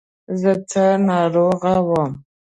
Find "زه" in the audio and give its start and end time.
0.39-0.51